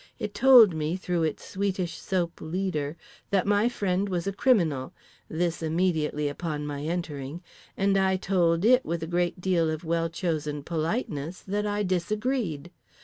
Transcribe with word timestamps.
It 0.17 0.33
told 0.33 0.73
me, 0.73 0.95
through 0.95 1.21
its 1.21 1.45
sweetish 1.47 1.95
soap 1.99 2.41
leader, 2.41 2.97
that 3.29 3.45
my 3.45 3.69
friend 3.69 4.09
was 4.09 4.25
a 4.25 4.33
criminal—this 4.33 5.61
immediately 5.61 6.27
upon 6.27 6.65
my 6.65 6.81
entering—and 6.81 7.95
I 7.97 8.15
told 8.15 8.65
it 8.65 8.83
with 8.83 9.03
a 9.03 9.05
great 9.05 9.39
deal 9.39 9.69
of 9.69 9.83
well 9.83 10.09
chosen 10.09 10.63
politeness 10.63 11.41
that 11.41 11.67
I 11.67 11.83
disagreed. 11.83 12.71